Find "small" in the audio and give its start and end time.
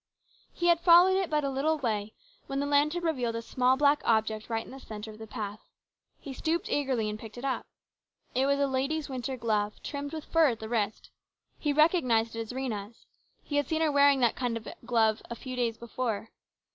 3.43-3.77